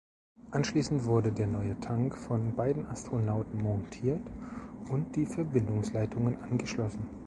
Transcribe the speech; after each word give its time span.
Anschließend 0.49 1.05
wurde 1.05 1.31
der 1.31 1.45
neue 1.45 1.79
Tank 1.79 2.17
von 2.17 2.55
beiden 2.55 2.87
Astronauten 2.87 3.61
montiert 3.61 4.27
und 4.89 5.15
die 5.15 5.27
Verbindungsleitungen 5.27 6.41
angeschlossen. 6.41 7.07